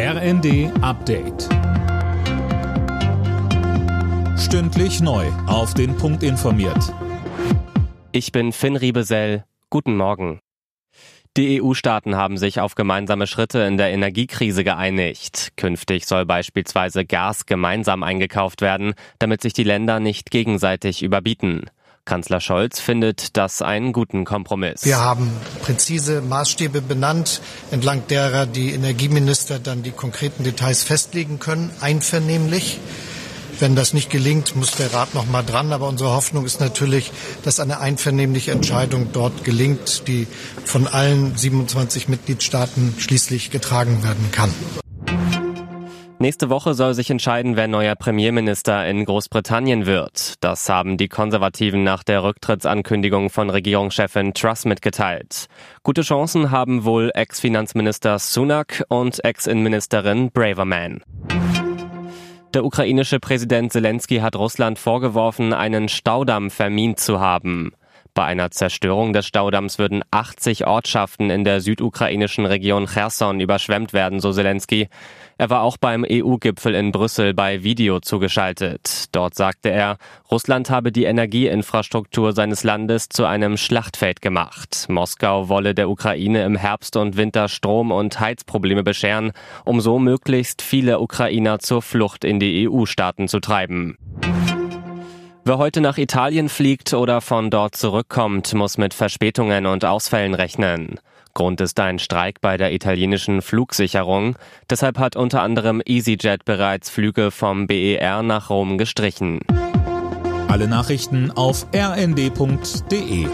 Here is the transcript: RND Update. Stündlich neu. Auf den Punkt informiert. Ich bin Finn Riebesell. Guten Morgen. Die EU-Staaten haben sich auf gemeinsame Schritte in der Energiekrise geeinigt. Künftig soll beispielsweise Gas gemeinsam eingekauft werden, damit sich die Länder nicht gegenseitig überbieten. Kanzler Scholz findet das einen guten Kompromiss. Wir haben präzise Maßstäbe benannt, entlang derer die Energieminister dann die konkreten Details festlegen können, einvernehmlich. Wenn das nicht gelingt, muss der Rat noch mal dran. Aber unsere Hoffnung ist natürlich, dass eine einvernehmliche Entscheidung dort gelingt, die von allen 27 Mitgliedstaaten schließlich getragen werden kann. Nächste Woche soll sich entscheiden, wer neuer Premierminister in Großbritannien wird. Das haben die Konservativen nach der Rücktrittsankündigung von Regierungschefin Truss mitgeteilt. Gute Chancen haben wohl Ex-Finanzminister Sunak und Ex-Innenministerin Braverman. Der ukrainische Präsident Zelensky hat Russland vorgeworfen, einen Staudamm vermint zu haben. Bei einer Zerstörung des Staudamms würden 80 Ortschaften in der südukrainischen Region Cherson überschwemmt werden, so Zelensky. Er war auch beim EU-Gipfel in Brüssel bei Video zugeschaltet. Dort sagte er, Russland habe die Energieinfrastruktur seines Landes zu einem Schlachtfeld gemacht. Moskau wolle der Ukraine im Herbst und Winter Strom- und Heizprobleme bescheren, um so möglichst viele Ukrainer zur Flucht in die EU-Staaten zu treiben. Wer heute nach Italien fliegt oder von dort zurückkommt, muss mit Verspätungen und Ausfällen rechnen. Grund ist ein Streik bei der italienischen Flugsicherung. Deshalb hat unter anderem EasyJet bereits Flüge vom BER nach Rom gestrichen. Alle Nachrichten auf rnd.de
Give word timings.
RND 0.00 0.70
Update. 0.80 1.48
Stündlich 4.38 5.00
neu. 5.00 5.26
Auf 5.48 5.74
den 5.74 5.96
Punkt 5.96 6.22
informiert. 6.22 6.94
Ich 8.12 8.30
bin 8.30 8.52
Finn 8.52 8.76
Riebesell. 8.76 9.44
Guten 9.70 9.96
Morgen. 9.96 10.38
Die 11.36 11.60
EU-Staaten 11.60 12.14
haben 12.14 12.38
sich 12.38 12.60
auf 12.60 12.76
gemeinsame 12.76 13.26
Schritte 13.26 13.58
in 13.62 13.76
der 13.76 13.90
Energiekrise 13.90 14.62
geeinigt. 14.62 15.54
Künftig 15.56 16.06
soll 16.06 16.24
beispielsweise 16.24 17.04
Gas 17.04 17.46
gemeinsam 17.46 18.04
eingekauft 18.04 18.60
werden, 18.60 18.94
damit 19.18 19.42
sich 19.42 19.52
die 19.52 19.64
Länder 19.64 19.98
nicht 19.98 20.30
gegenseitig 20.30 21.02
überbieten. 21.02 21.70
Kanzler 22.08 22.40
Scholz 22.40 22.80
findet 22.80 23.36
das 23.36 23.60
einen 23.60 23.92
guten 23.92 24.24
Kompromiss. 24.24 24.82
Wir 24.86 24.98
haben 24.98 25.30
präzise 25.60 26.22
Maßstäbe 26.22 26.80
benannt, 26.80 27.42
entlang 27.70 28.06
derer 28.08 28.46
die 28.46 28.72
Energieminister 28.72 29.58
dann 29.58 29.82
die 29.82 29.90
konkreten 29.90 30.42
Details 30.42 30.82
festlegen 30.82 31.38
können, 31.38 31.70
einvernehmlich. 31.82 32.80
Wenn 33.60 33.76
das 33.76 33.92
nicht 33.92 34.08
gelingt, 34.08 34.56
muss 34.56 34.70
der 34.70 34.94
Rat 34.94 35.14
noch 35.14 35.26
mal 35.26 35.42
dran. 35.42 35.70
Aber 35.70 35.86
unsere 35.86 36.14
Hoffnung 36.14 36.46
ist 36.46 36.60
natürlich, 36.60 37.12
dass 37.42 37.60
eine 37.60 37.80
einvernehmliche 37.80 38.52
Entscheidung 38.52 39.08
dort 39.12 39.44
gelingt, 39.44 40.08
die 40.08 40.26
von 40.64 40.86
allen 40.86 41.36
27 41.36 42.08
Mitgliedstaaten 42.08 42.94
schließlich 42.96 43.50
getragen 43.50 44.02
werden 44.02 44.30
kann. 44.32 44.54
Nächste 46.20 46.50
Woche 46.50 46.74
soll 46.74 46.94
sich 46.94 47.10
entscheiden, 47.10 47.54
wer 47.54 47.68
neuer 47.68 47.94
Premierminister 47.94 48.84
in 48.88 49.04
Großbritannien 49.04 49.86
wird. 49.86 50.34
Das 50.40 50.68
haben 50.68 50.96
die 50.96 51.06
Konservativen 51.06 51.84
nach 51.84 52.02
der 52.02 52.24
Rücktrittsankündigung 52.24 53.30
von 53.30 53.50
Regierungschefin 53.50 54.34
Truss 54.34 54.64
mitgeteilt. 54.64 55.46
Gute 55.84 56.02
Chancen 56.02 56.50
haben 56.50 56.84
wohl 56.84 57.12
Ex-Finanzminister 57.14 58.18
Sunak 58.18 58.82
und 58.88 59.24
Ex-Innenministerin 59.24 60.32
Braverman. 60.32 61.04
Der 62.52 62.64
ukrainische 62.64 63.20
Präsident 63.20 63.72
Zelensky 63.72 64.18
hat 64.18 64.34
Russland 64.34 64.80
vorgeworfen, 64.80 65.52
einen 65.52 65.88
Staudamm 65.88 66.50
vermint 66.50 66.98
zu 66.98 67.20
haben. 67.20 67.72
Bei 68.18 68.24
einer 68.24 68.50
Zerstörung 68.50 69.12
des 69.12 69.28
Staudamms 69.28 69.78
würden 69.78 70.02
80 70.10 70.66
Ortschaften 70.66 71.30
in 71.30 71.44
der 71.44 71.60
südukrainischen 71.60 72.46
Region 72.46 72.88
Cherson 72.88 73.38
überschwemmt 73.38 73.92
werden, 73.92 74.18
so 74.18 74.32
Zelensky. 74.32 74.88
Er 75.40 75.50
war 75.50 75.62
auch 75.62 75.76
beim 75.76 76.04
EU-Gipfel 76.04 76.74
in 76.74 76.90
Brüssel 76.90 77.32
bei 77.32 77.62
Video 77.62 78.00
zugeschaltet. 78.00 79.04
Dort 79.12 79.36
sagte 79.36 79.68
er, 79.68 79.98
Russland 80.32 80.68
habe 80.68 80.90
die 80.90 81.04
Energieinfrastruktur 81.04 82.32
seines 82.32 82.64
Landes 82.64 83.08
zu 83.08 83.24
einem 83.24 83.56
Schlachtfeld 83.56 84.20
gemacht. 84.20 84.86
Moskau 84.88 85.48
wolle 85.48 85.76
der 85.76 85.88
Ukraine 85.88 86.42
im 86.42 86.56
Herbst 86.56 86.96
und 86.96 87.16
Winter 87.16 87.46
Strom- 87.46 87.92
und 87.92 88.18
Heizprobleme 88.18 88.82
bescheren, 88.82 89.30
um 89.64 89.80
so 89.80 90.00
möglichst 90.00 90.60
viele 90.60 90.98
Ukrainer 90.98 91.60
zur 91.60 91.82
Flucht 91.82 92.24
in 92.24 92.40
die 92.40 92.68
EU-Staaten 92.68 93.28
zu 93.28 93.38
treiben. 93.38 93.96
Wer 95.48 95.56
heute 95.56 95.80
nach 95.80 95.96
Italien 95.96 96.50
fliegt 96.50 96.92
oder 96.92 97.22
von 97.22 97.48
dort 97.48 97.74
zurückkommt, 97.74 98.52
muss 98.52 98.76
mit 98.76 98.92
Verspätungen 98.92 99.64
und 99.64 99.82
Ausfällen 99.82 100.34
rechnen. 100.34 101.00
Grund 101.32 101.62
ist 101.62 101.80
ein 101.80 101.98
Streik 101.98 102.42
bei 102.42 102.58
der 102.58 102.70
italienischen 102.74 103.40
Flugsicherung. 103.40 104.36
Deshalb 104.68 104.98
hat 104.98 105.16
unter 105.16 105.40
anderem 105.40 105.80
EasyJet 105.82 106.44
bereits 106.44 106.90
Flüge 106.90 107.30
vom 107.30 107.66
BER 107.66 108.22
nach 108.22 108.50
Rom 108.50 108.76
gestrichen. 108.76 109.40
Alle 110.48 110.68
Nachrichten 110.68 111.30
auf 111.30 111.66
rnd.de 111.74 113.26